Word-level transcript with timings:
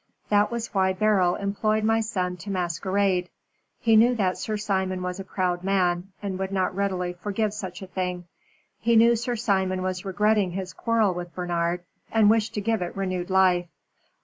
That 0.29 0.49
was 0.49 0.73
why 0.73 0.93
Beryl 0.93 1.35
employed 1.35 1.83
my 1.83 1.99
son 1.99 2.35
to 2.37 2.49
masquerade. 2.49 3.29
He 3.79 3.95
knew 3.95 4.15
that 4.15 4.35
Sir 4.39 4.57
Simon 4.57 5.03
was 5.03 5.19
a 5.19 5.23
proud 5.23 5.63
man, 5.63 6.11
and 6.23 6.39
would 6.39 6.51
not 6.51 6.73
readily 6.75 7.13
forgive 7.13 7.53
such 7.53 7.83
a 7.83 7.85
thing. 7.85 8.25
He 8.79 8.95
knew 8.95 9.15
Sir 9.15 9.35
Simon 9.35 9.83
was 9.83 10.03
regretting 10.03 10.53
his 10.53 10.73
quarrel 10.73 11.13
with 11.13 11.35
Bernard, 11.35 11.83
and 12.11 12.31
wished 12.31 12.55
to 12.55 12.61
give 12.61 12.81
it 12.81 12.97
renewed 12.97 13.29
life. 13.29 13.67